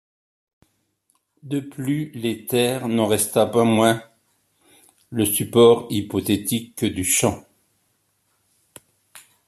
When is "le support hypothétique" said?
5.11-6.83